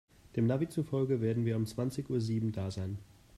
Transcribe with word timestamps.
Dem 0.35 0.47
Navi 0.47 0.67
zufolge 0.67 1.21
werden 1.21 1.45
wir 1.45 1.55
um 1.55 1.67
zwanzig 1.67 2.09
Uhr 2.09 2.19
sieben 2.21 2.51
da 2.51 2.71
sein. 2.71 2.97